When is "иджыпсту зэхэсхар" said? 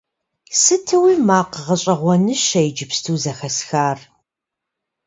2.69-3.99